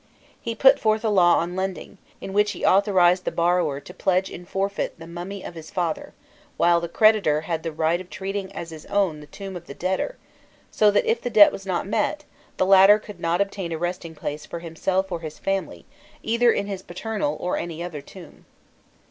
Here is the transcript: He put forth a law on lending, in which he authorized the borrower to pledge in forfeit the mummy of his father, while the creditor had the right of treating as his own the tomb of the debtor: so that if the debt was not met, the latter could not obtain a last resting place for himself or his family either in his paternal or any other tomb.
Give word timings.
He 0.41 0.55
put 0.55 0.79
forth 0.79 1.05
a 1.05 1.09
law 1.11 1.35
on 1.37 1.55
lending, 1.55 1.99
in 2.21 2.33
which 2.33 2.53
he 2.53 2.65
authorized 2.65 3.23
the 3.23 3.31
borrower 3.31 3.79
to 3.79 3.93
pledge 3.93 4.31
in 4.31 4.45
forfeit 4.47 4.97
the 4.97 5.05
mummy 5.05 5.43
of 5.45 5.53
his 5.53 5.69
father, 5.69 6.15
while 6.57 6.81
the 6.81 6.89
creditor 6.89 7.41
had 7.41 7.61
the 7.61 7.71
right 7.71 8.01
of 8.01 8.09
treating 8.09 8.51
as 8.53 8.71
his 8.71 8.87
own 8.87 9.19
the 9.19 9.27
tomb 9.27 9.55
of 9.55 9.67
the 9.67 9.75
debtor: 9.75 10.17
so 10.71 10.89
that 10.89 11.05
if 11.05 11.21
the 11.21 11.29
debt 11.29 11.51
was 11.51 11.67
not 11.67 11.85
met, 11.85 12.25
the 12.57 12.65
latter 12.65 12.97
could 12.97 13.19
not 13.19 13.41
obtain 13.41 13.71
a 13.71 13.75
last 13.75 13.81
resting 13.81 14.15
place 14.15 14.43
for 14.43 14.57
himself 14.57 15.11
or 15.11 15.19
his 15.19 15.37
family 15.37 15.85
either 16.23 16.51
in 16.51 16.65
his 16.65 16.81
paternal 16.81 17.37
or 17.39 17.55
any 17.55 17.83
other 17.83 18.01
tomb. 18.01 18.47